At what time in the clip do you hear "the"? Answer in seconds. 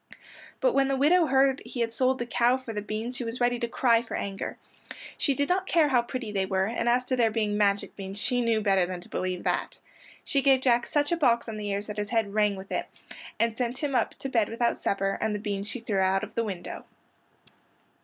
0.87-0.95, 2.17-2.25, 11.57-11.69, 15.35-15.39, 16.33-16.43